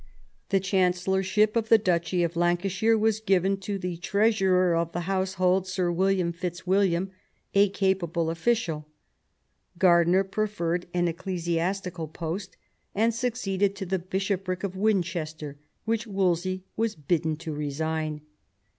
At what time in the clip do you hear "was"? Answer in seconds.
2.97-3.19, 16.75-16.95